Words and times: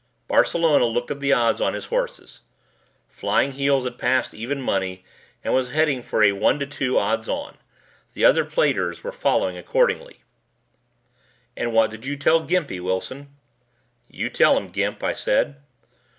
Barcelona 0.27 0.85
looked 0.85 1.11
at 1.11 1.19
the 1.19 1.31
odds 1.31 1.61
on 1.61 1.75
his 1.75 1.85
horses. 1.85 2.41
Flying 3.07 3.51
Heels 3.51 3.83
had 3.83 3.99
passed 3.99 4.33
even 4.33 4.59
money 4.59 5.05
and 5.43 5.53
was 5.53 5.69
heading 5.69 6.01
for 6.01 6.23
a 6.23 6.31
one 6.31 6.57
to 6.59 6.65
two 6.65 6.97
odds 6.97 7.29
on. 7.29 7.59
The 8.15 8.25
other 8.25 8.43
platers 8.43 9.03
were 9.03 9.11
following 9.11 9.57
accordingly. 9.59 10.23
"And 11.55 11.71
what 11.71 11.91
did 11.91 12.03
you 12.03 12.17
tell 12.17 12.39
Gimpy, 12.41 12.79
Wilson?" 12.81 13.35
"You 14.09 14.31
tell 14.31 14.57
him, 14.57 14.69
Gimp," 14.71 15.03
I 15.03 15.13
said. 15.13 15.57